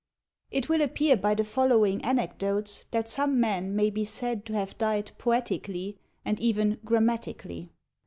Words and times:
It 0.49 0.67
will 0.67 0.81
appear 0.81 1.15
by 1.15 1.35
the 1.35 1.43
following 1.43 2.03
anecdotes, 2.03 2.87
that 2.89 3.07
some 3.07 3.39
men 3.39 3.75
may 3.75 3.91
be 3.91 4.03
said 4.03 4.45
to 4.47 4.53
have 4.53 4.75
died 4.79 5.11
poetically 5.19 5.99
and 6.25 6.39
even 6.39 6.79
grammatically. 6.83 7.69